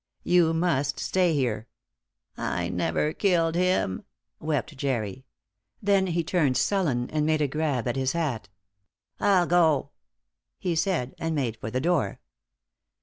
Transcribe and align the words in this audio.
"You 0.23 0.55
must 0.55 0.99
stay 0.99 1.35
here." 1.35 1.67
"I 2.35 2.69
never 2.69 3.13
killed 3.13 3.53
him!" 3.53 4.03
wept 4.39 4.75
Jerry; 4.75 5.25
then 5.79 6.07
he 6.07 6.23
turned 6.23 6.57
sullen 6.57 7.07
and 7.11 7.23
made 7.23 7.39
a 7.43 7.47
grab 7.47 7.87
at 7.87 7.97
his 7.97 8.13
hat. 8.13 8.49
"I'll 9.19 9.45
go," 9.45 9.91
he 10.57 10.75
said, 10.75 11.13
and 11.19 11.35
made 11.35 11.55
for 11.55 11.69
the 11.69 11.79
door. 11.79 12.19